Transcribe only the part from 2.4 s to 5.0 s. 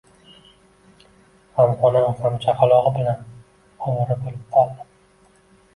chaqalog`i bilan ovora bo`lib qoldi